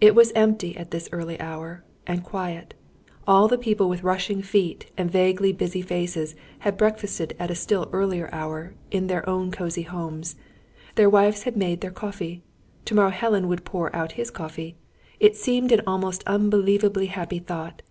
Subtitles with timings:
[0.00, 2.74] It was empty at this early hour, and quiet.
[3.28, 7.88] All the people with rushing feet and vaguely busy faces had breakfasted at a still
[7.92, 10.34] earlier hour, in their own cosy homes.
[10.96, 12.42] Their wives had made their coffee.
[12.86, 14.74] To morrow Helen would pour out his coffee.
[15.20, 17.82] It seemed an almost unbelievably happy thought.